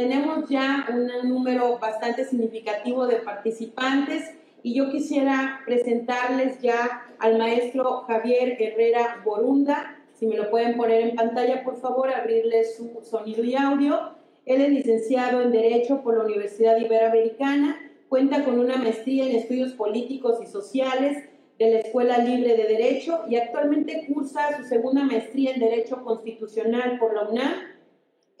Tenemos 0.00 0.48
ya 0.48 0.86
un 0.90 1.28
número 1.28 1.78
bastante 1.78 2.24
significativo 2.24 3.06
de 3.06 3.16
participantes 3.16 4.30
y 4.62 4.74
yo 4.74 4.90
quisiera 4.90 5.60
presentarles 5.66 6.58
ya 6.62 7.02
al 7.18 7.36
maestro 7.36 8.04
Javier 8.06 8.56
Herrera 8.58 9.20
Borunda. 9.22 9.98
Si 10.14 10.26
me 10.26 10.38
lo 10.38 10.48
pueden 10.48 10.78
poner 10.78 11.02
en 11.02 11.16
pantalla, 11.16 11.62
por 11.64 11.76
favor, 11.82 12.08
abrirle 12.08 12.64
su 12.64 12.88
sonido 13.02 13.44
y 13.44 13.56
audio. 13.56 14.12
Él 14.46 14.62
es 14.62 14.70
licenciado 14.70 15.42
en 15.42 15.52
Derecho 15.52 16.00
por 16.00 16.16
la 16.16 16.24
Universidad 16.24 16.78
Iberoamericana, 16.78 17.76
cuenta 18.08 18.42
con 18.42 18.58
una 18.58 18.78
maestría 18.78 19.26
en 19.26 19.36
Estudios 19.36 19.74
Políticos 19.74 20.38
y 20.42 20.46
Sociales 20.46 21.28
de 21.58 21.72
la 21.72 21.80
Escuela 21.80 22.16
Libre 22.16 22.56
de 22.56 22.64
Derecho 22.64 23.20
y 23.28 23.36
actualmente 23.36 24.06
cursa 24.08 24.56
su 24.56 24.64
segunda 24.64 25.04
maestría 25.04 25.52
en 25.52 25.60
Derecho 25.60 26.02
Constitucional 26.02 26.98
por 26.98 27.14
la 27.14 27.28
UNAM. 27.28 27.79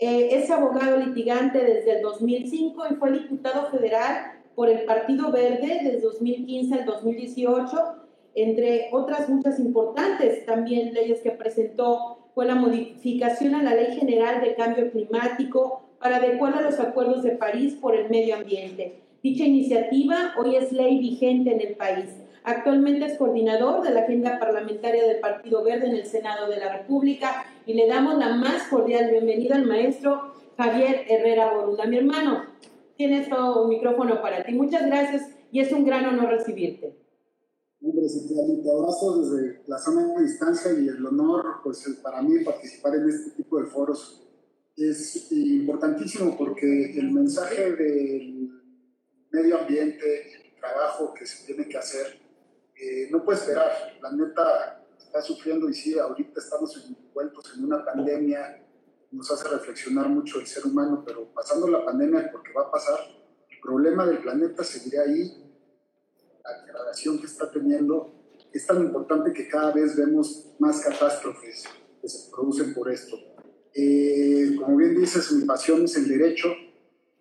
Eh, 0.02 0.30
es 0.32 0.50
abogado 0.50 0.96
litigante 0.96 1.58
desde 1.62 1.96
el 1.96 2.02
2005 2.02 2.84
y 2.90 2.94
fue 2.94 3.12
diputado 3.12 3.70
federal 3.70 4.32
por 4.54 4.70
el 4.70 4.84
Partido 4.86 5.30
Verde 5.30 5.80
desde 5.82 6.00
2015 6.00 6.74
al 6.74 6.86
2018, 6.86 7.76
entre 8.34 8.88
otras 8.92 9.28
muchas 9.28 9.60
importantes 9.60 10.46
también 10.46 10.94
leyes 10.94 11.20
que 11.20 11.32
presentó 11.32 12.30
fue 12.34 12.46
la 12.46 12.54
modificación 12.54 13.54
a 13.54 13.62
la 13.62 13.74
Ley 13.74 13.94
General 13.94 14.40
de 14.40 14.54
Cambio 14.54 14.90
Climático 14.90 15.82
para 16.00 16.16
adecuar 16.16 16.56
a 16.56 16.62
los 16.62 16.80
acuerdos 16.80 17.22
de 17.22 17.32
París 17.32 17.76
por 17.78 17.94
el 17.94 18.08
medio 18.08 18.36
ambiente. 18.36 19.02
Dicha 19.22 19.44
iniciativa 19.44 20.32
hoy 20.38 20.56
es 20.56 20.72
ley 20.72 20.98
vigente 20.98 21.52
en 21.52 21.60
el 21.60 21.76
país. 21.76 22.06
Actualmente 22.42 23.04
es 23.04 23.18
coordinador 23.18 23.82
de 23.82 23.90
la 23.90 24.00
agenda 24.00 24.38
parlamentaria 24.38 25.06
del 25.06 25.20
Partido 25.20 25.62
Verde 25.62 25.88
en 25.88 25.96
el 25.96 26.06
Senado 26.06 26.48
de 26.48 26.56
la 26.56 26.78
República 26.78 27.44
y 27.70 27.74
le 27.74 27.86
damos 27.86 28.18
la 28.18 28.34
más 28.34 28.66
cordial 28.66 29.12
bienvenida 29.12 29.54
al 29.54 29.64
maestro 29.64 30.34
Javier 30.56 31.04
Herrera 31.08 31.54
Borunda. 31.54 31.86
Mi 31.86 31.98
hermano, 31.98 32.46
tienes 32.96 33.28
todo 33.28 33.62
un 33.62 33.68
micrófono 33.68 34.20
para 34.20 34.42
ti. 34.42 34.52
Muchas 34.54 34.86
gracias 34.86 35.30
y 35.52 35.60
es 35.60 35.70
un 35.70 35.84
gran 35.84 36.04
honor 36.04 36.30
recibirte. 36.30 36.98
Hombre, 37.80 38.06
te 38.08 38.70
abrazo 38.72 39.20
desde 39.20 39.62
la 39.68 39.78
zona 39.78 40.04
de 40.14 40.24
distancia 40.24 40.72
y 40.72 40.88
el 40.88 41.06
honor, 41.06 41.60
pues 41.62 41.86
para 42.02 42.20
mí, 42.22 42.42
participar 42.44 42.96
en 42.96 43.08
este 43.08 43.30
tipo 43.36 43.60
de 43.60 43.66
foros 43.66 44.20
es 44.76 45.30
importantísimo 45.30 46.36
porque 46.36 46.98
el 46.98 47.12
mensaje 47.12 47.70
del 47.76 48.50
medio 49.30 49.60
ambiente, 49.60 50.22
el 50.34 50.56
trabajo 50.58 51.14
que 51.14 51.24
se 51.24 51.46
tiene 51.46 51.68
que 51.68 51.78
hacer, 51.78 52.18
eh, 52.74 53.08
no 53.12 53.24
puede 53.24 53.38
esperar. 53.38 53.70
La 54.02 54.10
neta 54.10 54.79
está 55.10 55.20
sufriendo 55.20 55.68
y 55.68 55.74
sí, 55.74 55.98
ahorita 55.98 56.38
estamos 56.38 56.72
envueltos 56.86 57.52
en 57.56 57.64
una 57.64 57.84
pandemia, 57.84 58.64
nos 59.10 59.28
hace 59.32 59.48
reflexionar 59.48 60.08
mucho 60.08 60.38
el 60.38 60.46
ser 60.46 60.64
humano, 60.64 61.02
pero 61.04 61.34
pasando 61.34 61.66
la 61.66 61.84
pandemia, 61.84 62.30
porque 62.30 62.52
va 62.52 62.62
a 62.62 62.70
pasar, 62.70 63.00
el 63.50 63.60
problema 63.60 64.06
del 64.06 64.18
planeta 64.18 64.62
seguirá 64.62 65.02
ahí, 65.02 65.52
la 66.44 66.62
degradación 66.64 67.18
que 67.18 67.26
está 67.26 67.50
teniendo, 67.50 68.22
es 68.52 68.64
tan 68.64 68.80
importante 68.82 69.32
que 69.32 69.48
cada 69.48 69.72
vez 69.72 69.96
vemos 69.96 70.54
más 70.60 70.80
catástrofes 70.80 71.64
que 72.00 72.08
se 72.08 72.30
producen 72.30 72.72
por 72.72 72.88
esto. 72.88 73.16
Eh, 73.74 74.54
como 74.60 74.76
bien 74.76 74.94
dices, 74.94 75.32
mi 75.32 75.44
pasión 75.44 75.84
es 75.86 75.96
el 75.96 76.06
derecho, 76.06 76.50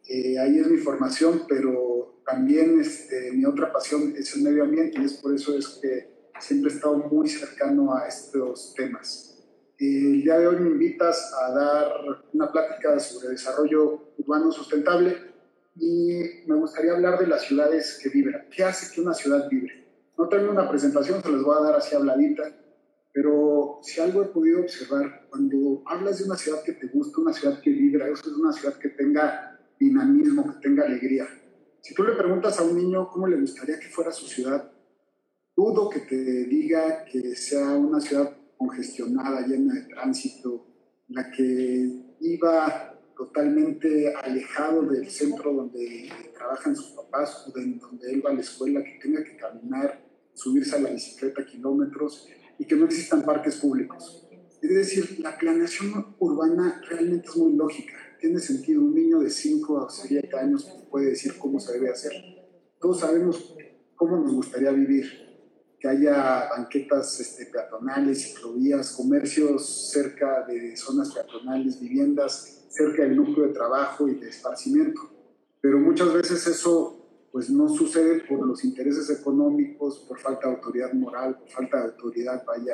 eh, 0.07 0.37
ahí 0.37 0.59
es 0.59 0.67
mi 0.67 0.77
formación, 0.77 1.45
pero 1.49 2.21
también 2.23 2.79
este, 2.79 3.31
mi 3.31 3.45
otra 3.45 3.73
pasión 3.73 4.13
es 4.15 4.35
el 4.35 4.43
medio 4.43 4.63
ambiente 4.63 5.01
y 5.01 5.05
es 5.05 5.13
por 5.13 5.33
eso 5.33 5.57
es 5.57 5.67
que 5.81 6.18
siempre 6.39 6.71
he 6.71 6.75
estado 6.75 6.97
muy 6.97 7.27
cercano 7.27 7.95
a 7.95 8.07
estos 8.07 8.73
temas. 8.75 9.25
el 9.77 10.21
día 10.23 10.37
de 10.37 10.47
hoy 10.47 10.59
me 10.59 10.71
invitas 10.71 11.33
a 11.33 11.53
dar 11.53 11.91
una 12.33 12.51
plática 12.51 12.99
sobre 12.99 13.29
desarrollo 13.29 14.13
urbano 14.17 14.51
sustentable 14.51 15.15
y 15.75 16.43
me 16.47 16.55
gustaría 16.55 16.91
hablar 16.91 17.17
de 17.17 17.27
las 17.27 17.43
ciudades 17.43 17.99
que 18.01 18.09
vibran. 18.09 18.47
¿Qué 18.53 18.63
hace 18.63 18.93
que 18.93 19.01
una 19.01 19.13
ciudad 19.13 19.47
vibre? 19.49 19.87
No 20.17 20.27
tengo 20.27 20.51
una 20.51 20.69
presentación, 20.69 21.21
se 21.23 21.31
les 21.31 21.41
voy 21.41 21.55
a 21.57 21.63
dar 21.63 21.75
así 21.75 21.95
habladita, 21.95 22.43
pero 23.13 23.79
si 23.81 24.01
algo 24.01 24.21
he 24.21 24.25
podido 24.25 24.61
observar, 24.61 25.27
cuando 25.29 25.81
hablas 25.85 26.19
de 26.19 26.25
una 26.25 26.35
ciudad 26.35 26.61
que 26.63 26.73
te 26.73 26.87
gusta, 26.87 27.21
una 27.21 27.33
ciudad 27.33 27.61
que 27.61 27.69
vibra, 27.69 28.07
eso 28.07 28.29
es 28.29 28.35
una 28.35 28.51
ciudad 28.51 28.77
que 28.77 28.89
tenga 28.89 29.57
dinamismo, 29.79 30.53
que 30.53 30.67
tenga 30.67 30.83
alegría. 30.83 31.25
Si 31.81 31.93
tú 31.93 32.03
le 32.03 32.13
preguntas 32.13 32.59
a 32.59 32.63
un 32.63 32.75
niño 32.75 33.09
cómo 33.09 33.27
le 33.27 33.39
gustaría 33.39 33.79
que 33.79 33.87
fuera 33.87 34.11
su 34.11 34.25
ciudad, 34.27 34.68
dudo 35.59 35.89
que 35.89 35.99
te 35.99 36.15
diga 36.45 37.03
que 37.03 37.35
sea 37.35 37.71
una 37.71 37.99
ciudad 37.99 38.33
congestionada, 38.57 39.45
llena 39.45 39.73
de 39.73 39.81
tránsito, 39.93 40.65
la 41.09 41.29
que 41.29 42.15
iba 42.21 42.97
totalmente 43.17 44.13
alejado 44.15 44.83
del 44.83 45.09
centro 45.09 45.53
donde 45.53 46.09
trabajan 46.33 46.73
sus 46.73 46.91
papás 46.91 47.45
o 47.45 47.51
de 47.51 47.65
donde 47.65 48.09
él 48.09 48.25
va 48.25 48.29
a 48.31 48.35
la 48.35 48.39
escuela, 48.39 48.81
que 48.81 48.99
tenga 49.01 49.21
que 49.21 49.35
caminar, 49.35 50.01
subirse 50.33 50.77
a 50.77 50.79
la 50.79 50.91
bicicleta 50.91 51.45
kilómetros 51.45 52.29
y 52.57 52.65
que 52.65 52.77
no 52.77 52.85
existan 52.85 53.23
parques 53.23 53.57
públicos. 53.57 54.25
Es 54.61 54.69
decir, 54.69 55.19
la 55.19 55.37
planeación 55.37 56.15
urbana 56.19 56.81
realmente 56.89 57.27
es 57.27 57.35
muy 57.35 57.55
lógica 57.57 57.93
tiene 58.19 58.39
sentido. 58.39 58.81
Un 58.81 58.93
niño 58.93 59.19
de 59.19 59.29
5 59.29 59.85
a 59.85 59.89
7 59.89 60.29
años 60.37 60.67
puede 60.91 61.11
decir 61.11 61.33
cómo 61.39 61.59
se 61.59 61.73
debe 61.73 61.89
hacer. 61.89 62.11
Todos 62.79 62.99
sabemos 62.99 63.55
cómo 63.95 64.17
nos 64.17 64.33
gustaría 64.33 64.71
vivir. 64.71 65.28
Que 65.79 65.87
haya 65.87 66.49
banquetas 66.49 67.19
este, 67.19 67.45
peatonales, 67.45 68.21
ciclovías, 68.21 68.91
comercios 68.91 69.91
cerca 69.91 70.45
de 70.45 70.75
zonas 70.75 71.13
peatonales, 71.13 71.79
viviendas 71.79 72.65
cerca 72.69 73.03
del 73.03 73.15
núcleo 73.15 73.47
de 73.47 73.53
trabajo 73.53 74.07
y 74.07 74.15
de 74.15 74.29
esparcimiento. 74.29 75.01
Pero 75.61 75.79
muchas 75.79 76.13
veces 76.13 76.45
eso 76.47 76.99
pues 77.31 77.49
no 77.49 77.69
sucede 77.69 78.21
por 78.21 78.45
los 78.45 78.63
intereses 78.63 79.09
económicos, 79.09 79.99
por 80.07 80.19
falta 80.19 80.47
de 80.47 80.55
autoridad 80.55 80.93
moral, 80.93 81.37
por 81.37 81.49
falta 81.49 81.77
de 81.77 81.83
autoridad, 81.83 82.43
vaya, 82.45 82.73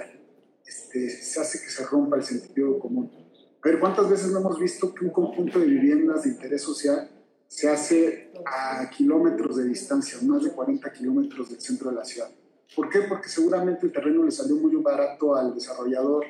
este, 0.65 1.09
se 1.09 1.41
hace 1.41 1.59
que 1.61 1.69
se 1.69 1.85
rompa 1.85 2.15
el 2.15 2.23
sentido 2.23 2.79
común. 2.79 3.11
A 3.13 3.67
ver, 3.67 3.79
¿cuántas 3.79 4.09
veces 4.09 4.31
no 4.31 4.39
hemos 4.39 4.59
visto 4.59 4.94
que 4.94 5.05
un 5.05 5.11
conjunto 5.11 5.59
de 5.59 5.65
viviendas 5.65 6.23
de 6.23 6.29
interés 6.29 6.61
social 6.61 7.09
se 7.47 7.69
hace 7.69 8.31
a 8.45 8.89
kilómetros 8.89 9.57
de 9.57 9.65
distancia, 9.65 10.19
más 10.23 10.44
de 10.44 10.51
40 10.51 10.91
kilómetros 10.94 11.49
del 11.49 11.59
centro 11.59 11.89
de 11.89 11.95
la 11.95 12.05
ciudad? 12.05 12.29
¿Por 12.73 12.89
qué? 12.89 13.01
Porque 13.07 13.29
seguramente 13.29 13.85
el 13.85 13.91
terreno 13.91 14.23
le 14.23 14.31
salió 14.31 14.55
muy 14.55 14.75
barato 14.77 15.35
al 15.35 15.53
desarrollador 15.53 16.25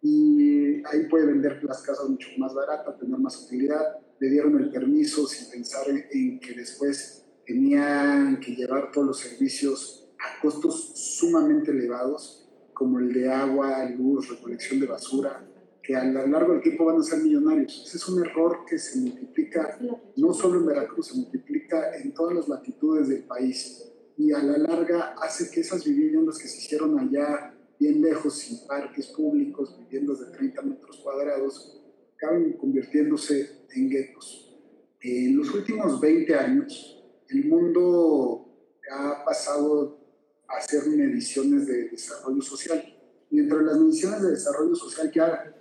y 0.00 0.84
ahí 0.86 1.06
puede 1.08 1.26
vender 1.26 1.62
las 1.64 1.82
casas 1.82 2.08
mucho 2.08 2.28
más 2.38 2.54
baratas, 2.54 2.98
tener 2.98 3.18
más 3.18 3.44
utilidad. 3.44 3.98
Le 4.18 4.30
dieron 4.30 4.56
el 4.60 4.70
permiso 4.70 5.26
sin 5.26 5.50
pensar 5.50 5.86
en 5.88 6.40
que 6.40 6.54
después 6.54 7.24
tenían 7.46 8.40
que 8.40 8.54
llevar 8.54 8.90
todos 8.92 9.06
los 9.06 9.18
servicios 9.18 10.08
a 10.18 10.40
costos 10.40 10.92
sumamente 10.94 11.70
elevados, 11.70 12.48
como 12.72 12.98
el 12.98 13.12
de 13.12 13.30
agua, 13.30 13.88
luz, 13.90 14.28
recolección 14.28 14.80
de 14.80 14.86
basura, 14.86 15.46
que 15.82 15.94
a 15.94 16.04
lo 16.04 16.26
largo 16.26 16.54
del 16.54 16.62
tiempo 16.62 16.86
van 16.86 16.98
a 16.98 17.02
ser 17.02 17.20
millonarios. 17.20 17.84
Ese 17.86 17.98
es 17.98 18.08
un 18.08 18.24
error 18.24 18.64
que 18.66 18.78
se 18.78 18.98
multiplica 18.98 19.78
no 20.16 20.32
solo 20.32 20.58
en 20.58 20.66
Veracruz, 20.66 21.08
se 21.08 21.16
multiplica 21.16 21.96
en 21.96 22.12
todas 22.14 22.34
las 22.34 22.48
latitudes 22.48 23.08
del 23.08 23.24
país 23.24 23.93
y 24.16 24.32
a 24.32 24.42
la 24.42 24.58
larga 24.58 25.14
hace 25.20 25.50
que 25.50 25.60
esas 25.60 25.84
viviendas 25.84 26.38
que 26.38 26.48
se 26.48 26.58
hicieron 26.58 26.98
allá 26.98 27.54
bien 27.78 28.00
lejos, 28.00 28.38
sin 28.38 28.66
parques 28.66 29.08
públicos, 29.08 29.76
viviendas 29.78 30.20
de 30.20 30.36
30 30.36 30.62
metros 30.62 30.98
cuadrados, 30.98 31.82
acaben 32.16 32.52
convirtiéndose 32.54 33.66
en 33.74 33.90
guetos. 33.90 34.56
En 35.00 35.36
los 35.36 35.52
últimos 35.52 36.00
20 36.00 36.34
años, 36.34 37.04
el 37.28 37.44
mundo 37.46 38.48
ha 38.90 39.24
pasado 39.24 39.98
a 40.48 40.58
hacer 40.58 40.86
mediciones 40.86 41.66
de 41.66 41.88
desarrollo 41.88 42.40
social. 42.40 42.82
Y 43.30 43.40
entre 43.40 43.62
las 43.62 43.78
mediciones 43.78 44.22
de 44.22 44.30
desarrollo 44.30 44.74
social 44.74 45.10
que 45.10 45.20
haga, 45.20 45.54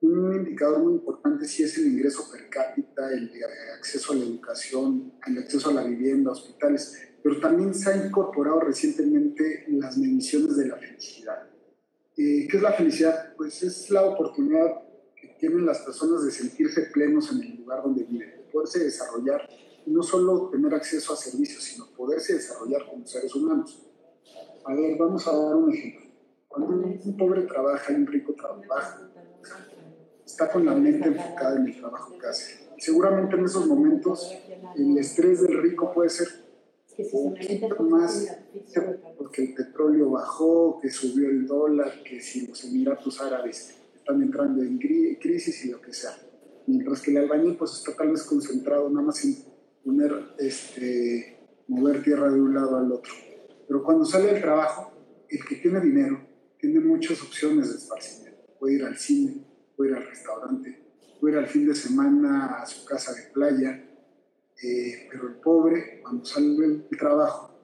un 0.00 0.34
indicador 0.34 0.80
muy 0.80 0.94
importante 0.94 1.46
sí 1.46 1.62
es 1.62 1.78
el 1.78 1.86
ingreso 1.86 2.30
per 2.30 2.50
cápita, 2.50 3.10
el 3.12 3.30
acceso 3.74 4.12
a 4.12 4.16
la 4.16 4.24
educación, 4.24 5.14
el 5.26 5.38
acceso 5.38 5.70
a 5.70 5.74
la 5.74 5.84
vivienda, 5.84 6.32
hospitales, 6.32 7.13
pero 7.24 7.40
también 7.40 7.72
se 7.72 7.90
ha 7.90 8.06
incorporado 8.06 8.60
recientemente 8.60 9.64
las 9.68 9.96
mediciones 9.96 10.58
de 10.58 10.66
la 10.66 10.76
felicidad. 10.76 11.48
Eh, 12.18 12.46
¿Qué 12.50 12.58
es 12.58 12.62
la 12.62 12.74
felicidad? 12.74 13.34
Pues 13.34 13.62
es 13.62 13.88
la 13.88 14.02
oportunidad 14.02 14.82
que 15.16 15.28
tienen 15.40 15.64
las 15.64 15.78
personas 15.78 16.22
de 16.22 16.30
sentirse 16.30 16.82
plenos 16.92 17.32
en 17.32 17.42
el 17.42 17.56
lugar 17.56 17.82
donde 17.82 18.04
viven, 18.04 18.28
de 18.28 18.44
poderse 18.52 18.84
desarrollar 18.84 19.48
y 19.86 19.90
no 19.90 20.02
solo 20.02 20.50
tener 20.50 20.74
acceso 20.74 21.14
a 21.14 21.16
servicios, 21.16 21.64
sino 21.64 21.86
poderse 21.96 22.34
desarrollar 22.34 22.84
como 22.90 23.06
seres 23.06 23.34
humanos. 23.34 23.82
A 24.66 24.74
ver, 24.74 24.98
vamos 24.98 25.26
a 25.26 25.34
dar 25.34 25.56
un 25.56 25.72
ejemplo. 25.72 26.06
Cuando 26.46 26.76
un 26.76 27.16
pobre 27.16 27.44
trabaja 27.44 27.90
y 27.90 27.96
un 27.96 28.06
rico 28.06 28.34
trabaja, 28.34 29.00
está 30.26 30.52
con 30.52 30.66
la 30.66 30.74
mente 30.74 31.08
enfocada 31.08 31.56
en 31.56 31.68
el 31.68 31.80
trabajo 31.80 32.18
que 32.18 32.26
hace. 32.26 32.68
Seguramente 32.76 33.34
en 33.34 33.46
esos 33.46 33.66
momentos 33.66 34.30
el 34.76 34.98
estrés 34.98 35.40
del 35.40 35.62
rico 35.62 35.90
puede 35.90 36.10
ser 36.10 36.43
un 37.12 37.34
poquito 37.34 37.82
más 37.84 38.28
porque 39.18 39.42
el 39.42 39.54
petróleo 39.54 40.10
bajó, 40.10 40.78
que 40.80 40.90
subió 40.90 41.28
el 41.28 41.46
dólar, 41.46 42.02
que 42.04 42.20
si 42.20 42.46
los 42.46 42.64
Emiratos 42.64 43.20
Árabes 43.20 43.74
están 43.96 44.22
entrando 44.22 44.62
en 44.62 44.78
crisis 44.78 45.64
y 45.64 45.70
lo 45.70 45.80
que 45.80 45.92
sea. 45.92 46.16
mientras 46.66 47.02
que 47.02 47.10
el 47.10 47.18
albañil 47.18 47.56
pues 47.56 47.72
está 47.72 47.94
tal 47.94 48.10
vez 48.10 48.22
concentrado 48.22 48.88
nada 48.88 49.06
más 49.06 49.22
en 49.24 49.36
poner, 49.84 50.12
este, 50.38 51.38
mover 51.68 52.02
tierra 52.02 52.30
de 52.30 52.40
un 52.40 52.54
lado 52.54 52.76
al 52.78 52.90
otro. 52.90 53.12
Pero 53.66 53.82
cuando 53.82 54.04
sale 54.04 54.30
el 54.30 54.40
trabajo, 54.40 54.92
el 55.28 55.44
que 55.44 55.56
tiene 55.56 55.80
dinero 55.80 56.20
tiene 56.58 56.80
muchas 56.80 57.20
opciones 57.22 57.70
de 57.70 57.76
esparcimiento. 57.76 58.40
Puede 58.58 58.76
ir 58.76 58.84
al 58.84 58.96
cine, 58.96 59.44
puede 59.76 59.90
ir 59.90 59.96
al 59.96 60.06
restaurante, 60.06 60.82
puede 61.20 61.34
ir 61.34 61.38
al 61.40 61.48
fin 61.48 61.66
de 61.66 61.74
semana 61.74 62.62
a 62.62 62.66
su 62.66 62.84
casa 62.86 63.12
de 63.12 63.22
playa, 63.32 63.84
eh, 64.62 65.08
pero 65.10 65.28
el 65.28 65.34
pobre, 65.36 66.00
cuando 66.02 66.24
sale 66.24 66.56
del 66.56 66.86
trabajo, 66.98 67.54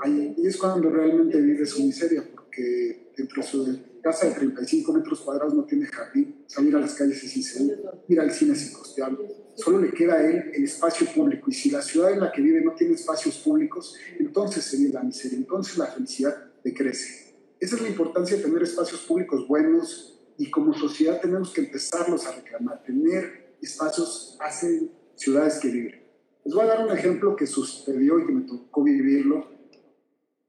ahí 0.00 0.34
es 0.44 0.56
cuando 0.56 0.90
realmente 0.90 1.40
vive 1.40 1.66
su 1.66 1.84
miseria, 1.84 2.24
porque 2.30 3.12
dentro 3.16 3.42
de 3.42 3.48
su 3.48 3.80
casa 4.02 4.28
de 4.28 4.34
35 4.34 4.92
metros 4.92 5.20
cuadrados 5.20 5.54
no 5.54 5.64
tiene 5.64 5.86
jardín, 5.86 6.44
salir 6.46 6.74
a 6.76 6.80
las 6.80 6.94
calles 6.94 7.22
es 7.22 7.36
inseguro, 7.36 8.04
ir 8.08 8.20
al 8.20 8.30
cine 8.30 8.52
es 8.52 8.70
incosteable, 8.70 9.28
solo 9.56 9.80
le 9.80 9.90
queda 9.90 10.14
a 10.14 10.26
él 10.26 10.52
el 10.54 10.64
espacio 10.64 11.06
público, 11.14 11.50
y 11.50 11.54
si 11.54 11.70
la 11.70 11.82
ciudad 11.82 12.12
en 12.12 12.20
la 12.20 12.32
que 12.32 12.40
vive 12.40 12.62
no 12.62 12.74
tiene 12.74 12.94
espacios 12.94 13.38
públicos, 13.38 13.96
entonces 14.18 14.64
se 14.64 14.76
vive 14.76 14.92
la 14.92 15.02
miseria, 15.02 15.38
entonces 15.38 15.76
la 15.78 15.86
felicidad 15.86 16.34
decrece. 16.62 17.34
Esa 17.60 17.76
es 17.76 17.82
la 17.82 17.88
importancia 17.88 18.36
de 18.36 18.42
tener 18.42 18.62
espacios 18.62 19.00
públicos 19.00 19.48
buenos 19.48 20.16
y 20.38 20.48
como 20.50 20.72
sociedad 20.72 21.20
tenemos 21.20 21.52
que 21.52 21.62
empezarlos 21.62 22.24
a 22.26 22.32
reclamar, 22.32 22.84
tener 22.84 23.56
espacios 23.60 24.36
hacen 24.40 24.90
ciudades 25.18 25.58
que 25.58 25.68
viven. 25.68 26.00
Les 26.44 26.54
voy 26.54 26.64
a 26.64 26.68
dar 26.68 26.86
un 26.86 26.96
ejemplo 26.96 27.36
que 27.36 27.46
sucedió 27.46 28.18
y 28.20 28.26
que 28.26 28.32
me 28.32 28.42
tocó 28.42 28.82
vivirlo 28.82 29.48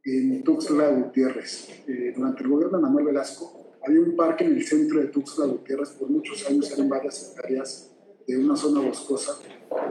en 0.03 0.43
Tuxtla 0.43 0.89
Gutiérrez. 0.89 1.69
Eh, 1.87 2.13
durante 2.15 2.43
el 2.43 2.49
gobierno 2.49 2.77
de 2.77 2.83
Manuel 2.83 3.05
Velasco 3.05 3.77
había 3.85 3.99
un 3.99 4.15
parque 4.15 4.45
en 4.45 4.55
el 4.55 4.63
centro 4.63 4.99
de 4.99 5.07
Tuxtla 5.07 5.45
Gutiérrez, 5.45 5.89
por 5.91 6.09
muchos 6.09 6.47
años 6.47 6.71
eran 6.71 6.87
varias 6.87 7.31
hectáreas 7.31 7.91
de 8.27 8.37
una 8.37 8.55
zona 8.55 8.81
boscosa, 8.81 9.39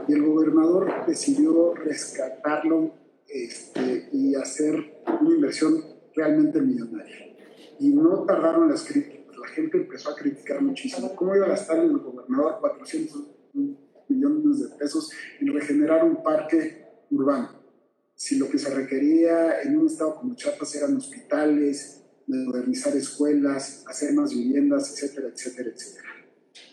y 0.07 0.13
el 0.13 0.23
gobernador 0.23 1.05
decidió 1.05 1.73
rescatarlo 1.73 2.93
este, 3.27 4.09
y 4.13 4.33
hacer 4.35 5.01
una 5.21 5.35
inversión 5.35 5.83
realmente 6.15 6.61
millonaria. 6.61 7.35
Y 7.79 7.89
no 7.89 8.23
tardaron 8.23 8.69
las 8.69 8.83
críticas, 8.83 9.37
la 9.37 9.47
gente 9.49 9.77
empezó 9.77 10.11
a 10.11 10.15
criticar 10.15 10.61
muchísimo. 10.61 11.13
¿Cómo 11.15 11.35
iba 11.35 11.45
a 11.45 11.49
gastar 11.49 11.79
el 11.79 11.97
gobernador 11.97 12.57
400 12.61 13.27
millones 14.09 14.59
de 14.59 14.75
pesos 14.77 15.11
en 15.39 15.53
regenerar 15.53 16.03
un 16.03 16.23
parque 16.23 16.85
urbano? 17.11 17.59
Si 18.15 18.37
lo 18.37 18.49
que 18.49 18.57
se 18.57 18.73
requería 18.73 19.61
en 19.61 19.77
un 19.77 19.87
estado 19.87 20.15
como 20.15 20.35
Chiapas 20.35 20.75
eran 20.75 20.97
hospitales, 20.97 22.03
modernizar 22.27 22.95
escuelas, 22.95 23.83
hacer 23.87 24.13
más 24.13 24.31
viviendas, 24.33 24.91
etcétera, 24.91 25.29
etcétera, 25.29 25.69
etcétera. 25.73 26.09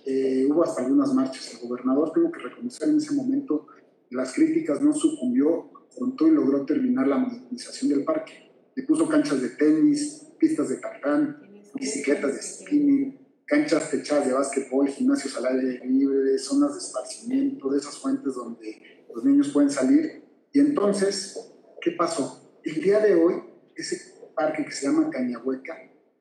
Eh, 0.05 0.47
hubo 0.50 0.65
hasta 0.65 0.83
algunas 0.83 1.15
marchas. 1.15 1.55
El 1.55 1.69
gobernador 1.69 2.12
tuvo 2.12 2.33
que 2.33 2.41
reconocer 2.41 2.88
en 2.88 2.97
ese 2.97 3.15
momento 3.15 3.67
las 4.11 4.35
críticas, 4.35 4.83
no 4.83 4.93
sucumbió, 4.93 5.71
pronto 5.97 6.27
y 6.27 6.33
logró 6.33 6.65
terminar 6.67 7.06
la 7.06 7.19
modernización 7.19 7.91
del 7.91 8.05
parque 8.05 8.47
le 8.77 8.83
puso 8.83 9.09
canchas 9.09 9.41
de 9.41 9.49
tenis, 9.50 10.27
pistas 10.38 10.69
de 10.69 10.77
tartán, 10.77 11.38
bicicletas 11.75 12.35
de 12.35 12.43
spinning, 12.43 13.19
canchas 13.46 13.90
techadas 13.90 14.26
de 14.26 14.32
básquetbol, 14.32 14.88
gimnasios 14.88 15.37
al 15.37 15.46
aire 15.46 15.81
libre, 15.87 16.37
zonas 16.38 16.72
de 16.72 16.78
esparcimiento, 16.81 17.70
de 17.70 17.78
esas 17.78 17.96
fuentes 17.96 18.34
donde 18.34 19.06
los 19.14 19.25
niños 19.25 19.48
pueden 19.50 19.70
salir. 19.70 20.25
Y 20.52 20.58
entonces, 20.58 21.38
¿qué 21.81 21.93
pasó? 21.93 22.60
El 22.64 22.82
día 22.82 22.98
de 22.98 23.14
hoy, 23.14 23.34
ese 23.76 24.14
parque 24.34 24.64
que 24.64 24.72
se 24.72 24.87
llama 24.87 25.10
Cañahueca 25.10 25.75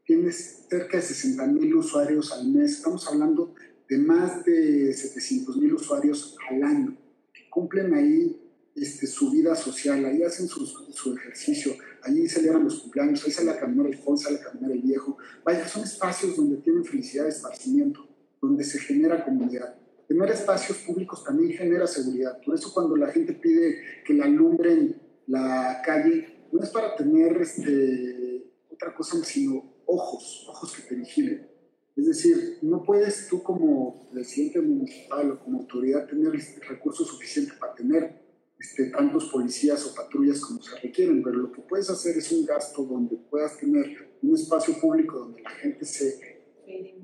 tiene 0.05 0.31
cerca 0.31 0.97
de 0.97 1.03
60 1.03 1.47
mil 1.47 1.75
usuarios 1.75 2.31
al 2.31 2.47
mes. 2.47 2.73
Estamos 2.73 3.07
hablando 3.07 3.55
de 3.89 3.97
más 3.97 4.45
de 4.45 4.93
700 4.93 5.57
mil 5.57 5.73
usuarios 5.73 6.37
al 6.49 6.63
año 6.63 6.97
que 7.33 7.49
cumplen 7.49 7.93
ahí 7.95 8.41
este, 8.75 9.07
su 9.07 9.31
vida 9.31 9.55
social, 9.55 10.05
ahí 10.05 10.21
hacen 10.21 10.47
su, 10.47 10.65
su 10.65 11.15
ejercicio, 11.15 11.75
allí 12.05 12.27
celebran 12.27 12.63
los 12.63 12.79
cumpleaños, 12.79 13.25
ahí 13.25 13.31
sale 13.31 13.51
a 13.51 13.59
caminar 13.59 13.87
el 13.87 13.97
joven, 13.97 14.17
sale 14.17 14.37
a 14.37 14.43
caminar 14.43 14.71
el 14.71 14.81
viejo. 14.81 15.17
Vaya, 15.43 15.67
son 15.67 15.83
espacios 15.83 16.35
donde 16.35 16.57
tienen 16.57 16.85
felicidad 16.85 17.27
esparcimiento, 17.27 18.07
donde 18.41 18.63
se 18.63 18.79
genera 18.79 19.23
comunidad. 19.23 19.75
Tener 20.07 20.29
espacios 20.29 20.77
públicos 20.79 21.23
también 21.23 21.51
genera 21.51 21.87
seguridad. 21.87 22.39
Por 22.45 22.55
eso 22.55 22.71
cuando 22.73 22.95
la 22.95 23.07
gente 23.07 23.33
pide 23.33 23.81
que 24.05 24.13
la 24.13 24.25
alumbren 24.25 25.01
la 25.27 25.81
calle, 25.83 26.47
no 26.51 26.61
es 26.61 26.69
para 26.69 26.95
tener 26.95 27.41
este, 27.41 28.53
otra 28.69 28.93
cosa, 28.93 29.17
sino 29.23 29.81
ojos, 29.87 30.45
ojos 30.47 30.75
que 30.75 30.83
te 30.83 30.95
vigilen. 30.95 31.47
Es 31.95 32.05
decir, 32.05 32.59
no 32.61 32.83
puedes 32.83 33.27
tú 33.29 33.41
como 33.41 34.09
presidente 34.11 34.61
municipal 34.61 35.31
o 35.31 35.39
como 35.39 35.59
autoridad 35.59 36.05
tener 36.05 36.33
recursos 36.67 37.07
suficientes 37.07 37.55
para 37.57 37.73
tener 37.73 38.24
este, 38.59 38.85
tantos 38.85 39.25
policías 39.25 39.85
o 39.85 39.93
patrullas 39.93 40.39
como 40.39 40.61
se 40.61 40.79
requieren, 40.79 41.21
pero 41.21 41.37
lo 41.37 41.51
que 41.51 41.61
puedes 41.61 41.89
hacer 41.89 42.17
es 42.17 42.31
un 42.31 42.45
gasto 42.45 42.83
donde 42.83 43.17
puedas 43.29 43.57
tener 43.57 44.17
un 44.21 44.33
espacio 44.33 44.79
público 44.79 45.19
donde 45.19 45.41
la 45.41 45.49
gente 45.51 45.85
se 45.85 46.35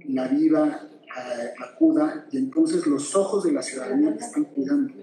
la 0.05 0.27
viva, 0.27 0.89
acuda 1.59 2.27
y 2.31 2.37
entonces 2.37 2.87
los 2.87 3.15
ojos 3.15 3.43
de 3.43 3.51
la 3.51 3.61
ciudadanía 3.61 4.15
te 4.15 4.23
están 4.23 4.45
cuidando. 4.45 4.93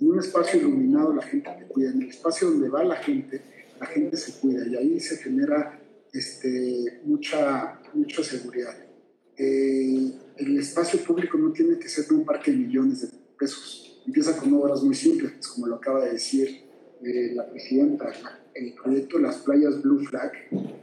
En 0.00 0.10
un 0.10 0.18
espacio 0.18 0.60
iluminado 0.60 1.14
la 1.14 1.22
gente 1.22 1.50
te 1.58 1.66
cuida, 1.66 1.90
en 1.90 2.02
el 2.02 2.08
espacio 2.08 2.50
donde 2.50 2.68
va 2.68 2.84
la 2.84 2.96
gente, 2.96 3.42
la 3.78 3.86
gente 3.86 4.16
se 4.16 4.40
cuida 4.40 4.66
y 4.66 4.76
ahí 4.76 5.00
se 5.00 5.18
genera 5.18 5.78
este, 6.12 7.00
mucha, 7.04 7.80
mucha 7.92 8.24
seguridad. 8.24 8.74
Eh, 9.36 10.12
el 10.38 10.58
espacio 10.58 11.00
público 11.00 11.36
no 11.36 11.52
tiene 11.52 11.78
que 11.78 11.88
ser 11.88 12.12
un 12.12 12.24
parque 12.24 12.50
de 12.50 12.56
millones 12.56 13.02
de 13.02 13.08
pesos 13.38 13.87
empieza 14.08 14.34
con 14.38 14.54
obras 14.54 14.82
muy 14.82 14.94
simples, 14.94 15.46
como 15.48 15.66
lo 15.66 15.76
acaba 15.76 16.06
de 16.06 16.12
decir 16.12 16.64
eh, 17.04 17.32
la 17.34 17.48
presidenta. 17.48 18.10
El 18.54 18.72
proyecto 18.72 19.18
las 19.18 19.36
playas 19.36 19.82
Blue 19.82 20.00
Flag 20.00 20.32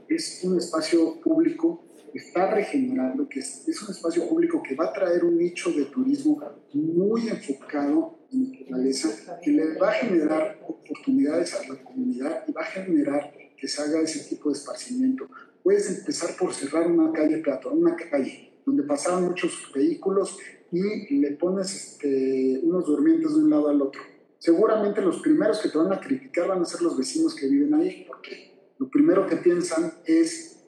es 0.08 0.42
un 0.44 0.60
espacio 0.60 1.20
público 1.20 1.84
que 2.14 2.20
está 2.20 2.54
regenerando, 2.54 3.28
que 3.28 3.40
es, 3.40 3.82
un 3.82 3.94
espacio 3.94 4.30
público 4.30 4.62
que 4.62 4.76
va 4.76 4.86
a 4.86 4.94
traer 4.94 5.26
un 5.26 5.38
nicho 5.38 5.72
de 5.72 5.86
turismo 5.86 6.40
muy 6.74 7.28
enfocado 7.28 8.20
en 8.32 8.52
naturaleza, 8.52 9.40
que 9.42 9.52
le 9.52 9.74
va 9.78 9.90
a 9.90 9.94
generar 9.94 10.60
oportunidades 10.68 11.56
a 11.56 11.68
la 11.68 11.84
comunidad 11.84 12.44
y 12.48 12.52
va 12.52 12.62
a 12.62 12.66
generar 12.66 13.34
que 13.58 13.68
se 13.68 13.82
haga 13.82 14.02
ese 14.02 14.30
tipo 14.30 14.50
de 14.50 14.56
esparcimiento. 14.56 15.28
Puedes 15.64 15.90
empezar 15.90 16.38
por 16.38 16.54
cerrar 16.54 16.86
una 16.86 17.12
calle 17.12 17.40
peatonal, 17.40 17.80
una 17.80 17.96
calle 17.96 18.52
donde 18.66 18.84
pasaban 18.84 19.26
muchos 19.26 19.72
vehículos 19.74 20.38
y 20.78 21.20
le 21.20 21.32
pones 21.32 21.74
este, 21.74 22.60
unos 22.64 22.86
durmientes 22.86 23.34
de 23.34 23.44
un 23.44 23.50
lado 23.50 23.70
al 23.70 23.82
otro. 23.82 24.02
Seguramente 24.40 25.02
los 25.02 25.22
primeros 25.22 25.60
que 25.60 25.70
te 25.70 25.78
van 25.78 25.92
a 25.92 26.00
criticar 26.00 26.48
van 26.48 26.62
a 26.62 26.66
ser 26.66 26.82
los 26.82 26.98
vecinos 26.98 27.36
que 27.36 27.48
viven 27.48 27.74
ahí, 27.74 28.06
porque 28.08 28.74
lo 28.78 28.90
primero 28.90 29.26
que 29.28 29.38
piensan 29.38 29.94
es 30.06 30.64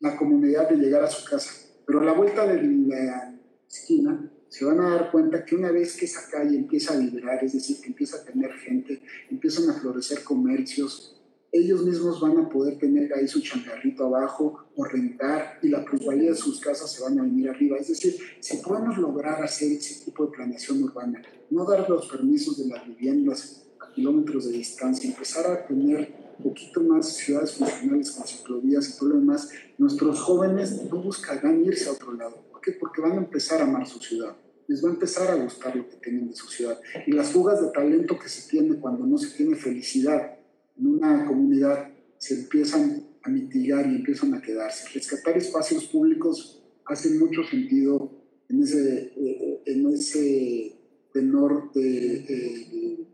la 0.00 0.16
comunidad 0.16 0.68
de 0.68 0.76
llegar 0.76 1.04
a 1.04 1.10
su 1.10 1.28
casa. 1.28 1.52
Pero 1.86 2.00
a 2.00 2.04
la 2.04 2.12
vuelta 2.12 2.46
de 2.46 2.62
la 2.62 3.38
esquina 3.68 4.30
se 4.48 4.64
van 4.64 4.80
a 4.80 4.90
dar 4.90 5.10
cuenta 5.10 5.44
que 5.44 5.54
una 5.54 5.70
vez 5.70 5.96
que 5.96 6.04
esa 6.04 6.28
calle 6.30 6.56
empieza 6.56 6.94
a 6.94 6.98
vibrar, 6.98 7.42
es 7.44 7.52
decir, 7.52 7.80
que 7.80 7.88
empieza 7.88 8.18
a 8.18 8.24
tener 8.24 8.52
gente, 8.52 9.00
empiezan 9.30 9.70
a 9.70 9.74
florecer 9.74 10.22
comercios, 10.22 11.15
ellos 11.58 11.84
mismos 11.84 12.20
van 12.20 12.38
a 12.38 12.48
poder 12.48 12.78
tener 12.78 13.12
ahí 13.14 13.26
su 13.28 13.40
changarrito 13.40 14.06
abajo 14.06 14.66
o 14.74 14.84
rentar 14.84 15.58
y 15.62 15.68
la 15.68 15.84
plusvalía 15.84 16.30
de 16.30 16.36
sus 16.36 16.60
casas 16.60 16.90
se 16.90 17.02
van 17.02 17.18
a 17.18 17.22
venir 17.22 17.48
arriba. 17.48 17.76
Es 17.78 17.88
decir, 17.88 18.16
si 18.40 18.58
podemos 18.58 18.98
lograr 18.98 19.42
hacer 19.42 19.72
ese 19.72 20.04
tipo 20.04 20.26
de 20.26 20.32
planeación 20.32 20.82
urbana, 20.82 21.22
no 21.50 21.64
dar 21.64 21.88
los 21.88 22.08
permisos 22.08 22.58
de 22.58 22.68
las 22.68 22.86
viviendas 22.86 23.66
a 23.80 23.92
kilómetros 23.92 24.46
de 24.46 24.52
distancia, 24.52 25.08
empezar 25.08 25.46
a 25.50 25.66
tener 25.66 26.14
un 26.38 26.44
poquito 26.50 26.80
más 26.82 27.16
ciudades 27.16 27.52
funcionales 27.52 28.10
con 28.10 28.26
ciclovías 28.26 28.88
y 28.88 28.98
todo 28.98 29.10
lo 29.10 29.16
demás, 29.16 29.50
nuestros 29.78 30.20
jóvenes 30.20 30.82
no 30.90 31.02
buscarán 31.02 31.64
irse 31.64 31.88
a 31.88 31.92
otro 31.92 32.12
lado. 32.12 32.44
¿Por 32.50 32.60
qué? 32.60 32.72
Porque 32.72 33.00
van 33.00 33.12
a 33.12 33.16
empezar 33.16 33.60
a 33.60 33.64
amar 33.64 33.86
su 33.86 33.98
ciudad 33.98 34.36
les 34.68 34.84
va 34.84 34.88
a 34.88 34.92
empezar 34.92 35.30
a 35.30 35.36
gustar 35.36 35.76
lo 35.76 35.88
que 35.88 35.96
tienen 35.96 36.28
de 36.28 36.34
su 36.34 36.48
ciudad. 36.48 36.80
Y 37.06 37.12
las 37.12 37.30
fugas 37.30 37.60
de 37.60 37.68
talento 37.68 38.18
que 38.18 38.28
se 38.28 38.48
tiene 38.50 38.76
cuando 38.80 39.06
no 39.06 39.16
se 39.16 39.28
tiene 39.28 39.54
felicidad 39.54 40.35
en 40.78 40.86
una 40.86 41.26
comunidad 41.26 41.88
se 42.18 42.34
empiezan 42.34 43.06
a 43.22 43.28
mitigar 43.28 43.86
y 43.86 43.96
empiezan 43.96 44.34
a 44.34 44.42
quedarse. 44.42 44.88
Rescatar 44.94 45.36
espacios 45.36 45.86
públicos 45.86 46.62
hace 46.86 47.10
mucho 47.10 47.42
sentido 47.44 48.10
en 48.48 48.62
ese, 48.62 49.12
eh, 49.16 49.62
en 49.66 49.88
ese 49.88 50.76
tenor 51.12 51.72
de, 51.72 52.14
eh, 52.16 53.06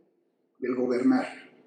del 0.58 0.74
gobernar. 0.74 1.26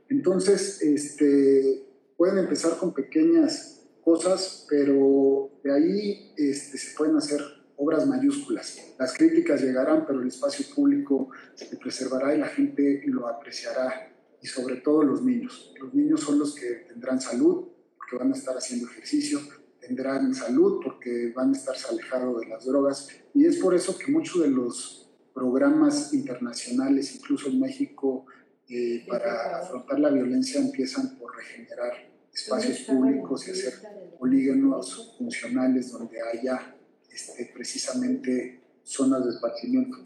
Entonces, 0.09 0.81
este, 0.81 1.83
pueden 2.17 2.37
empezar 2.37 2.77
con 2.77 2.93
pequeñas 2.93 3.83
cosas, 4.03 4.67
pero 4.69 5.49
de 5.63 5.73
ahí 5.73 6.33
este, 6.37 6.77
se 6.77 6.95
pueden 6.95 7.15
hacer 7.15 7.41
obras 7.77 8.05
mayúsculas. 8.07 8.93
Las 8.99 9.13
críticas 9.17 9.61
llegarán, 9.61 10.05
pero 10.05 10.21
el 10.21 10.27
espacio 10.27 10.65
público 10.73 11.29
se 11.55 11.75
preservará 11.77 12.35
y 12.35 12.39
la 12.39 12.47
gente 12.47 13.01
lo 13.07 13.27
apreciará 13.27 14.14
y 14.45 14.47
sobre 14.47 14.75
todo 14.75 15.01
los 15.01 15.23
niños. 15.23 15.73
Los 15.81 15.91
niños 15.95 16.21
son 16.21 16.37
los 16.37 16.53
que 16.53 16.85
tendrán 16.87 17.19
salud 17.19 17.65
porque 17.97 18.15
van 18.15 18.31
a 18.31 18.35
estar 18.35 18.55
haciendo 18.55 18.85
ejercicio, 18.85 19.39
tendrán 19.81 20.35
salud 20.35 20.81
porque 20.83 21.33
van 21.35 21.49
a 21.49 21.57
estar 21.57 21.75
alejados 21.89 22.41
de 22.41 22.47
las 22.49 22.63
drogas. 22.63 23.09
Y 23.33 23.47
es 23.47 23.57
por 23.57 23.73
eso 23.73 23.97
que 23.97 24.11
muchos 24.11 24.43
de 24.43 24.49
los 24.49 25.09
programas 25.33 26.13
internacionales, 26.13 27.15
incluso 27.15 27.49
en 27.49 27.59
México, 27.59 28.27
eh, 28.69 29.03
para 29.07 29.61
afrontar 29.61 29.99
la 29.99 30.11
violencia 30.11 30.61
empiezan 30.61 31.17
por 31.17 31.35
regenerar 31.35 31.93
espacios 32.31 32.81
públicos 32.81 33.47
y 33.47 33.51
hacer 33.51 33.73
polígonos 34.19 35.15
funcionales 35.17 35.91
donde 35.91 36.17
haya 36.21 36.75
este, 37.09 37.51
precisamente 37.51 38.61
zonas 38.85 39.25
de 39.25 39.31
esparcimiento. 39.31 39.97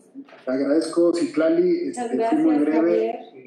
Te 0.45 0.51
agradezco, 0.51 1.13
Ciclali, 1.13 1.89
este, 1.89 2.27
fui 2.29 2.37
muy 2.37 2.55
breve, 2.59 3.38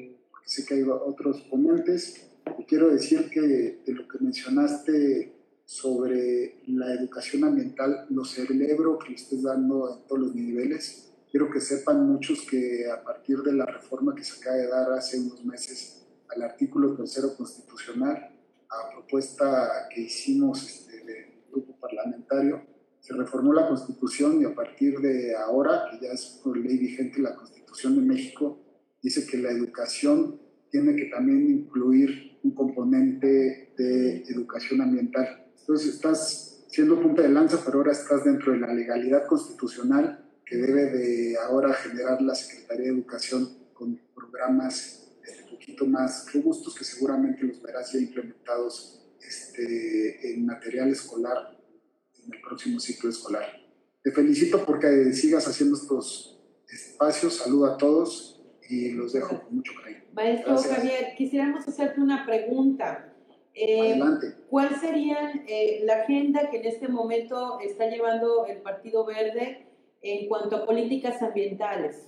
porque 0.43 0.49
sé 0.49 0.65
que 0.65 0.73
hay 0.75 0.83
otros 0.83 1.41
ponentes. 1.49 2.29
Y 2.57 2.65
quiero 2.65 2.89
decir 2.89 3.29
que 3.29 3.81
de 3.85 3.93
lo 3.93 4.07
que 4.07 4.19
mencionaste 4.19 5.33
sobre 5.65 6.61
la 6.67 6.93
educación 6.93 7.45
ambiental, 7.45 8.05
lo 8.09 8.25
celebro 8.25 8.99
que 8.99 9.11
lo 9.11 9.15
estés 9.15 9.43
dando 9.43 9.93
en 9.93 10.07
todos 10.07 10.19
los 10.19 10.35
niveles. 10.35 11.11
Quiero 11.31 11.49
que 11.49 11.61
sepan 11.61 12.05
muchos 12.05 12.41
que 12.41 12.89
a 12.91 13.01
partir 13.03 13.39
de 13.39 13.53
la 13.53 13.65
reforma 13.65 14.13
que 14.13 14.23
se 14.23 14.39
acaba 14.39 14.57
de 14.57 14.67
dar 14.67 14.91
hace 14.91 15.19
unos 15.19 15.43
meses 15.45 16.05
al 16.29 16.41
artículo 16.41 16.95
tercero 16.95 17.35
constitucional, 17.35 18.29
a 18.69 18.91
propuesta 18.91 19.87
que 19.93 20.01
hicimos 20.01 20.63
este, 20.63 21.05
del 21.05 21.25
grupo 21.51 21.79
parlamentario, 21.79 22.61
se 22.99 23.13
reformó 23.13 23.53
la 23.53 23.67
Constitución 23.67 24.41
y 24.41 24.45
a 24.45 24.53
partir 24.53 24.99
de 24.99 25.35
ahora, 25.35 25.85
que 25.91 26.05
ya 26.05 26.11
es 26.11 26.39
por 26.43 26.57
ley 26.57 26.77
vigente 26.77 27.21
la 27.21 27.35
Constitución 27.35 27.95
de 27.95 28.01
México, 28.01 28.59
dice 29.03 29.27
que 29.27 29.37
la 29.37 29.51
educación 29.51 30.39
tiene 30.71 30.95
que 30.95 31.05
también 31.05 31.47
incluir 31.51 32.39
un 32.41 32.55
componente 32.55 33.73
de 33.77 34.23
educación 34.23 34.81
ambiental. 34.81 35.51
Entonces 35.59 35.95
estás 35.95 36.65
siendo 36.69 36.99
punta 36.99 37.21
de 37.21 37.29
lanza, 37.29 37.61
pero 37.63 37.77
ahora 37.77 37.91
estás 37.91 38.23
dentro 38.23 38.53
de 38.53 38.59
la 38.59 38.73
legalidad 38.73 39.27
constitucional 39.27 40.25
que 40.45 40.57
debe 40.57 40.85
de 40.85 41.37
ahora 41.37 41.73
generar 41.73 42.21
la 42.21 42.33
Secretaría 42.33 42.85
de 42.85 42.93
Educación 42.93 43.49
con 43.73 43.99
programas 44.15 45.01
un 45.45 45.51
poquito 45.51 45.85
más 45.85 46.25
robustos 46.33 46.75
que 46.75 46.83
seguramente 46.83 47.43
los 47.43 47.61
verás 47.61 47.93
ya 47.93 47.99
implementados 47.99 49.05
este, 49.21 50.33
en 50.33 50.45
material 50.45 50.89
escolar 50.89 51.57
en 52.15 52.33
el 52.33 52.41
próximo 52.41 52.79
ciclo 52.79 53.09
escolar. 53.09 53.45
Te 54.01 54.11
felicito 54.11 54.65
porque 54.65 55.13
sigas 55.13 55.47
haciendo 55.47 55.77
estos 55.77 56.41
espacios. 56.67 57.37
Saludo 57.37 57.67
a 57.67 57.77
todos 57.77 58.42
y 58.69 58.91
los 58.91 59.13
dejo 59.13 59.41
con 59.41 59.55
mucho 59.55 59.73
cariño. 59.81 60.01
Maestro 60.13 60.57
Javier, 60.57 61.13
quisiéramos 61.17 61.67
hacerte 61.67 62.01
una 62.01 62.25
pregunta. 62.25 63.13
Eh, 63.53 63.91
Adelante. 63.91 64.35
¿Cuál 64.49 64.75
sería 64.79 65.31
eh, 65.47 65.81
la 65.83 66.01
agenda 66.01 66.49
que 66.49 66.57
en 66.57 66.65
este 66.65 66.87
momento 66.87 67.59
está 67.59 67.87
llevando 67.87 68.47
el 68.47 68.57
Partido 68.61 69.05
Verde 69.05 69.67
en 70.01 70.27
cuanto 70.27 70.55
a 70.55 70.65
políticas 70.65 71.21
ambientales? 71.21 72.07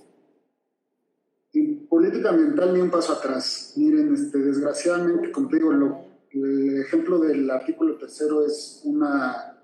En 1.52 1.86
política 1.86 2.30
ambiental 2.30 2.74
ni 2.74 2.80
un 2.80 2.90
paso 2.90 3.12
atrás. 3.12 3.74
Miren, 3.76 4.12
este, 4.12 4.38
desgraciadamente, 4.38 5.30
como 5.30 5.48
te 5.48 5.56
digo, 5.56 5.72
el 6.32 6.80
ejemplo 6.80 7.18
del 7.18 7.48
artículo 7.50 7.96
tercero 7.96 8.44
es 8.44 8.82
una 8.84 9.56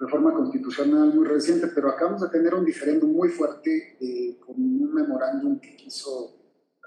reforma 0.00 0.32
constitucional 0.32 1.14
muy 1.14 1.26
reciente, 1.26 1.68
pero 1.68 1.90
acabamos 1.90 2.22
de 2.22 2.28
tener 2.28 2.54
un 2.54 2.64
diferendo 2.64 3.06
muy 3.06 3.28
fuerte 3.28 3.96
eh, 4.00 4.38
con 4.38 4.56
un 4.56 4.94
memorándum 4.94 5.60
que 5.60 5.76
quiso 5.76 6.39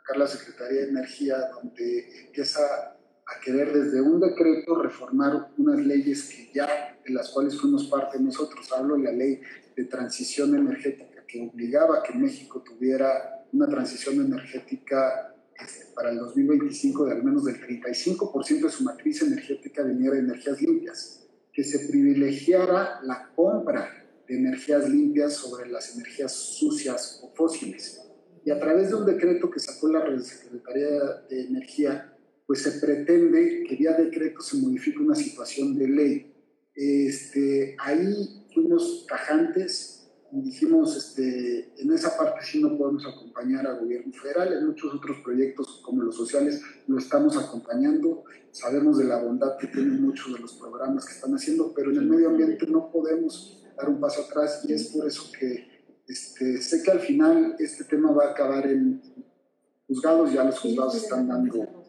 sacar 0.04 0.18
la 0.18 0.28
Secretaría 0.28 0.82
de 0.82 0.90
Energía, 0.90 1.50
donde 1.54 2.26
empieza 2.26 2.62
a 2.62 3.40
querer 3.44 3.72
desde 3.72 4.02
un 4.02 4.20
decreto 4.20 4.82
reformar 4.82 5.52
unas 5.58 5.80
leyes 5.80 6.30
que 6.30 6.52
ya, 6.54 7.00
de 7.06 7.14
las 7.14 7.30
cuales 7.30 7.60
fuimos 7.60 7.88
parte 7.88 8.20
nosotros. 8.20 8.70
Hablo 8.74 8.96
de 8.98 9.04
la 9.04 9.12
ley 9.12 9.40
de 9.76 9.86
transición 9.86 10.56
energética, 10.56 11.26
que 11.26 11.42
obligaba 11.42 12.00
a 12.00 12.04
que 12.04 12.14
México 12.14 12.62
tuviera 12.62 13.46
una 13.54 13.68
transición 13.68 14.16
energética 14.26 15.34
este, 15.56 15.94
para 15.96 16.10
el 16.12 16.18
2025 16.18 17.06
de 17.06 17.12
al 17.14 17.24
menos 17.24 17.46
del 17.46 17.62
35% 17.62 18.62
de 18.62 18.70
su 18.70 18.84
matriz 18.84 19.22
energética 19.22 19.84
viniera 19.84 20.16
de 20.16 20.22
energías 20.22 20.62
limpias 20.62 21.28
que 21.54 21.64
se 21.64 21.88
privilegiara 21.88 23.00
la 23.04 23.32
compra 23.36 23.90
de 24.28 24.36
energías 24.36 24.90
limpias 24.90 25.34
sobre 25.34 25.70
las 25.70 25.96
energías 25.96 26.34
sucias 26.34 27.20
o 27.24 27.32
fósiles. 27.36 28.03
Y 28.46 28.52
a 28.52 28.60
través 28.60 28.90
de 28.90 28.96
un 28.96 29.06
decreto 29.06 29.50
que 29.50 29.60
sacó 29.60 29.88
la 29.88 30.04
Secretaría 30.20 30.90
de 31.30 31.46
Energía, 31.46 32.18
pues 32.46 32.62
se 32.62 32.72
pretende 32.80 33.64
que 33.68 33.76
vía 33.76 33.94
decreto 33.94 34.42
se 34.42 34.58
modifique 34.58 35.00
una 35.00 35.16
situación 35.16 35.78
de 35.78 35.88
ley. 35.88 36.34
Este, 36.76 37.76
ahí 37.80 38.46
fuimos 38.54 39.06
tajantes 39.08 40.04
dijimos, 40.42 40.98
este, 40.98 41.74
en 41.78 41.92
esa 41.92 42.18
parte 42.18 42.44
sí 42.44 42.60
no 42.60 42.76
podemos 42.76 43.06
acompañar 43.06 43.68
al 43.68 43.80
gobierno 43.82 44.12
federal, 44.14 44.54
en 44.54 44.68
muchos 44.68 44.94
otros 44.96 45.18
proyectos 45.24 45.82
como 45.86 46.02
los 46.02 46.16
sociales 46.16 46.62
lo 46.88 46.98
estamos 46.98 47.38
acompañando, 47.38 48.24
sabemos 48.52 48.98
de 48.98 49.06
la 49.06 49.22
bondad 49.22 49.58
que 49.58 49.68
tienen 49.68 50.02
muchos 50.02 50.34
de 50.34 50.40
los 50.40 50.54
programas 50.54 51.06
que 51.06 51.14
están 51.14 51.34
haciendo, 51.34 51.72
pero 51.76 51.92
en 51.92 51.98
el 51.98 52.06
medio 52.08 52.30
ambiente 52.30 52.66
no 52.66 52.92
podemos 52.92 53.64
dar 53.78 53.90
un 53.90 54.00
paso 54.00 54.24
atrás 54.24 54.66
y 54.68 54.74
es 54.74 54.88
por 54.88 55.08
eso 55.08 55.32
que 55.38 55.68
este, 56.08 56.62
sé 56.62 56.84
que 56.84 56.92
al 56.92 57.00
final 57.00 57.56
este 57.60 57.86
tema 57.86 58.12
va 58.12 58.26
a 58.26 58.32
acabar 58.32 58.68
en 58.68 59.02
juzgados, 59.88 60.34
ya 60.34 60.44
los 60.44 60.60
juzgados 60.60 60.96
están 60.96 61.28
dando 61.28 61.84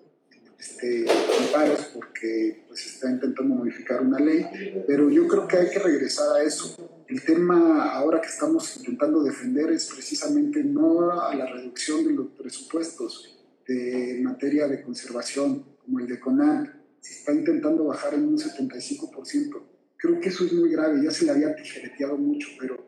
este, 0.59 1.04
amparos 1.40 1.90
porque 1.92 2.64
pues 2.68 2.87
está 2.87 3.11
intentando 3.11 3.54
modificar 3.54 4.02
una 4.02 4.18
ley, 4.18 4.47
pero 4.87 5.11
yo 5.11 5.26
creo 5.26 5.47
que 5.47 5.56
hay 5.59 5.71
que 5.71 5.78
regresar 5.78 6.37
a 6.37 6.42
eso. 6.42 7.04
El 7.06 7.23
tema 7.23 7.92
ahora 7.92 8.21
que 8.21 8.28
estamos 8.28 8.76
intentando 8.78 9.23
defender 9.23 9.71
es 9.73 9.90
precisamente 9.92 10.64
no 10.64 11.11
a 11.21 11.35
la 11.35 11.47
reducción 11.47 12.06
de 12.06 12.14
los 12.14 12.28
presupuestos 12.28 13.38
de 13.66 14.21
materia 14.23 14.68
de 14.68 14.83
conservación, 14.83 15.64
como 15.85 16.00
el 16.00 16.06
de 16.06 16.21
CONAN, 16.21 16.83
se 17.00 17.12
está 17.12 17.33
intentando 17.33 17.85
bajar 17.85 18.14
en 18.14 18.26
un 18.28 18.38
75%. 18.38 19.62
Creo 19.97 20.21
que 20.21 20.28
eso 20.28 20.44
es 20.44 20.52
muy 20.52 20.71
grave, 20.71 21.02
ya 21.02 21.11
se 21.11 21.26
le 21.26 21.33
había 21.33 21.54
tijereteado 21.54 22.16
mucho, 22.16 22.49
pero 22.59 22.84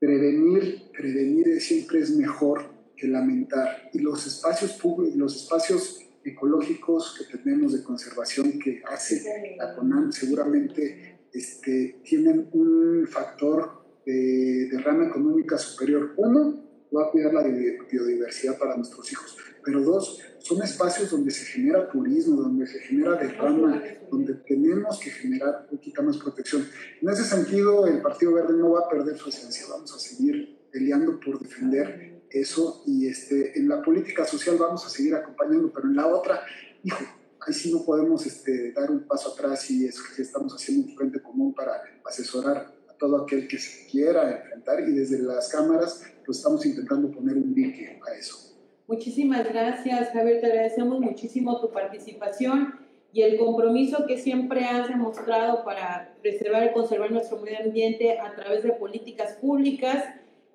prevenir, 0.00 0.90
prevenir 0.96 1.60
siempre 1.60 2.00
es 2.00 2.10
mejor 2.10 2.64
que 2.96 3.06
lamentar. 3.06 3.90
Y 3.92 4.00
los 4.00 4.26
espacios 4.26 4.72
públicos, 4.72 5.16
los 5.16 5.36
espacios 5.36 6.00
ecológicos 6.24 7.16
que 7.18 7.38
tenemos 7.38 7.72
de 7.72 7.82
conservación 7.84 8.58
que 8.58 8.82
hace 8.86 9.56
la 9.56 9.74
CONAM 9.74 10.10
seguramente 10.10 11.20
este, 11.32 12.00
tienen 12.04 12.48
un 12.52 13.06
factor 13.06 14.02
de 14.04 14.68
derrama 14.72 15.06
económica 15.06 15.56
superior. 15.58 16.14
Uno, 16.16 16.66
va 16.94 17.06
a 17.06 17.10
cuidar 17.10 17.32
la 17.32 17.44
biodiversidad 17.44 18.58
para 18.58 18.76
nuestros 18.76 19.10
hijos, 19.12 19.36
pero 19.64 19.82
dos, 19.82 20.20
son 20.50 20.62
espacios 20.64 21.10
donde 21.12 21.30
se 21.30 21.44
genera 21.44 21.88
turismo, 21.88 22.42
donde 22.42 22.66
se 22.66 22.80
genera 22.80 23.14
derrama, 23.14 23.80
donde 24.10 24.34
tenemos 24.34 24.98
que 24.98 25.08
generar 25.08 25.68
un 25.70 25.76
poquito 25.76 26.02
más 26.02 26.16
protección. 26.16 26.66
En 27.00 27.08
ese 27.08 27.22
sentido, 27.22 27.86
el 27.86 28.02
Partido 28.02 28.32
Verde 28.32 28.54
no 28.54 28.72
va 28.72 28.80
a 28.80 28.88
perder 28.88 29.16
su 29.16 29.28
esencia, 29.28 29.66
vamos 29.70 29.94
a 29.94 29.98
seguir 30.00 30.58
peleando 30.72 31.20
por 31.20 31.38
defender 31.38 32.24
eso 32.30 32.82
y 32.84 33.06
este, 33.06 33.56
en 33.60 33.68
la 33.68 33.80
política 33.80 34.24
social 34.24 34.56
vamos 34.58 34.84
a 34.84 34.88
seguir 34.88 35.14
acompañando, 35.14 35.72
pero 35.72 35.86
en 35.86 35.94
la 35.94 36.08
otra, 36.08 36.42
hijo, 36.82 37.04
ahí 37.46 37.54
sí 37.54 37.72
no 37.72 37.84
podemos 37.84 38.26
este, 38.26 38.72
dar 38.72 38.90
un 38.90 39.06
paso 39.06 39.32
atrás 39.32 39.70
y 39.70 39.86
es 39.86 40.02
que 40.02 40.22
estamos 40.22 40.52
haciendo 40.52 40.88
un 40.88 40.96
frente 40.96 41.22
común 41.22 41.54
para 41.54 41.80
asesorar 42.04 42.74
a 42.88 42.92
todo 42.98 43.22
aquel 43.22 43.46
que 43.46 43.58
se 43.58 43.86
quiera 43.86 44.36
enfrentar 44.36 44.80
y 44.80 44.94
desde 44.94 45.22
las 45.22 45.48
cámaras 45.48 46.02
pues 46.26 46.38
estamos 46.38 46.66
intentando 46.66 47.08
poner 47.12 47.36
un 47.36 47.54
dique 47.54 48.00
a 48.04 48.14
eso. 48.14 48.49
Muchísimas 48.90 49.48
gracias, 49.48 50.10
Javier, 50.10 50.40
te 50.40 50.46
agradecemos 50.46 50.98
muchísimo 50.98 51.60
tu 51.60 51.70
participación 51.70 52.74
y 53.12 53.22
el 53.22 53.38
compromiso 53.38 54.04
que 54.04 54.18
siempre 54.18 54.64
has 54.64 54.88
demostrado 54.88 55.64
para 55.64 56.16
preservar 56.20 56.66
y 56.66 56.72
conservar 56.72 57.12
nuestro 57.12 57.38
medio 57.38 57.60
ambiente 57.60 58.18
a 58.18 58.34
través 58.34 58.64
de 58.64 58.72
políticas 58.72 59.34
públicas 59.34 60.04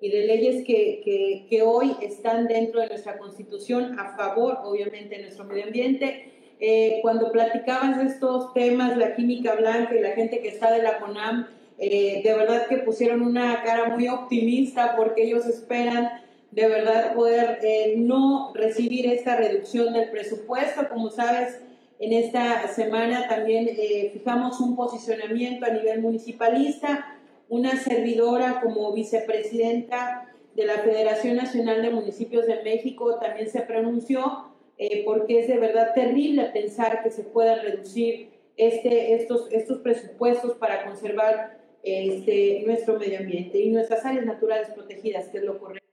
y 0.02 0.10
de 0.10 0.26
leyes 0.26 0.66
que, 0.66 1.00
que, 1.02 1.46
que, 1.48 1.62
hoy 1.62 1.96
están 2.02 2.46
dentro 2.46 2.82
de 2.82 2.88
nuestra 2.88 3.16
constitución 3.16 3.98
a 3.98 4.14
favor, 4.18 4.58
obviamente, 4.64 5.16
de 5.16 5.22
nuestro 5.22 5.44
medio 5.44 5.64
ambiente. 5.64 6.30
Eh, 6.60 6.98
cuando 7.00 7.32
platicabas 7.32 7.96
de 7.96 8.04
estos 8.04 8.52
temas, 8.52 8.98
la 8.98 9.16
química 9.16 9.54
blanca 9.54 9.96
y 9.96 10.02
la 10.02 10.10
gente 10.10 10.40
que 10.40 10.48
está 10.48 10.70
de 10.72 10.82
la 10.82 10.98
CONAM, 10.98 11.46
eh, 11.78 12.20
de 12.22 12.34
verdad 12.34 12.66
que 12.66 12.78
pusieron 12.78 13.22
una 13.22 13.62
cara 13.62 13.96
muy 13.96 14.08
optimista 14.08 14.94
porque 14.94 15.22
ellos 15.22 15.46
esperan 15.46 16.25
de 16.50 16.68
verdad 16.68 17.14
poder 17.14 17.58
eh, 17.62 17.94
no 17.96 18.52
recibir 18.54 19.06
esta 19.06 19.36
reducción 19.36 19.92
del 19.92 20.10
presupuesto. 20.10 20.88
Como 20.88 21.10
sabes, 21.10 21.60
en 21.98 22.12
esta 22.12 22.66
semana 22.68 23.28
también 23.28 23.68
fijamos 24.12 24.60
un 24.60 24.76
posicionamiento 24.76 25.66
a 25.66 25.70
nivel 25.70 26.00
municipalista 26.00 27.16
una 27.48 27.76
servidora 27.76 28.60
como 28.60 28.92
vicepresidenta 28.92 30.32
de 30.54 30.66
la 30.66 30.78
Federación 30.78 31.36
Nacional 31.36 31.82
de 31.82 31.90
Municipios 31.90 32.46
de 32.46 32.62
México 32.62 33.18
también 33.20 33.48
se 33.48 33.60
pronunció 33.60 34.46
eh, 34.78 35.04
porque 35.04 35.40
es 35.40 35.48
de 35.48 35.58
verdad 35.58 35.92
terrible 35.94 36.46
pensar 36.46 37.02
que 37.02 37.10
se 37.10 37.22
puedan 37.22 37.60
reducir 37.60 38.30
este, 38.56 39.14
estos, 39.14 39.50
estos 39.52 39.78
presupuestos 39.78 40.54
para 40.54 40.84
conservar 40.84 41.58
este, 41.82 42.62
nuestro 42.66 42.98
medio 42.98 43.18
ambiente 43.18 43.58
y 43.58 43.70
nuestras 43.70 44.04
áreas 44.04 44.24
naturales 44.24 44.70
protegidas, 44.70 45.28
que 45.28 45.38
es 45.38 45.44
lo 45.44 45.58
correcto. 45.58 45.86